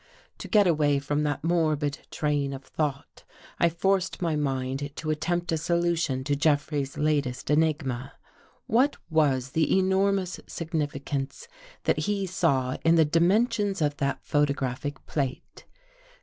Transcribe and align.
I 0.01 0.33
To 0.39 0.47
get 0.47 0.65
away 0.65 0.97
from 0.97 1.21
that 1.25 1.43
morbid 1.43 1.99
train 2.09 2.53
of 2.53 2.63
thought, 2.63 3.23
f 3.23 3.25
I 3.59 3.69
forced 3.69 4.19
my 4.19 4.35
mind 4.35 4.89
to 4.95 5.11
attempt 5.11 5.51
a 5.51 5.57
solution 5.57 6.21
of 6.21 6.39
Jeffrey's 6.39 6.97
f 6.97 7.03
latest 7.03 7.51
enigma. 7.51 8.13
What 8.65 8.97
was 9.11 9.51
the 9.51 9.77
enormous 9.77 10.39
significance! 10.47 11.47
that 11.83 11.99
he 11.99 12.25
saw 12.25 12.77
in 12.83 12.95
the 12.95 13.05
dimensions 13.05 13.79
of 13.79 13.97
that 13.97 14.17
photographic 14.25 15.05
plate? 15.05 15.65